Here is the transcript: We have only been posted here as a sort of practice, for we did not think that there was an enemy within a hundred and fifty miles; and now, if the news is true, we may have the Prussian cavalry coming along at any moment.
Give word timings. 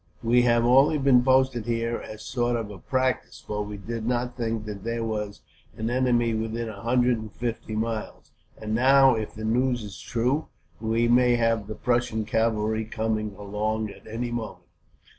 We 0.23 0.41
have 0.41 0.65
only 0.65 0.97
been 0.97 1.23
posted 1.23 1.67
here 1.67 1.97
as 1.99 2.15
a 2.21 2.23
sort 2.23 2.55
of 2.55 2.87
practice, 2.89 3.39
for 3.39 3.63
we 3.63 3.77
did 3.77 4.03
not 4.07 4.35
think 4.35 4.65
that 4.65 4.83
there 4.83 5.03
was 5.03 5.41
an 5.77 5.91
enemy 5.91 6.33
within 6.33 6.67
a 6.69 6.81
hundred 6.81 7.19
and 7.19 7.31
fifty 7.31 7.75
miles; 7.75 8.31
and 8.59 8.73
now, 8.73 9.13
if 9.13 9.35
the 9.35 9.45
news 9.45 9.83
is 9.83 9.99
true, 10.01 10.47
we 10.79 11.07
may 11.07 11.35
have 11.35 11.67
the 11.67 11.75
Prussian 11.75 12.25
cavalry 12.25 12.83
coming 12.83 13.35
along 13.37 13.91
at 13.91 14.07
any 14.07 14.31
moment. 14.31 14.65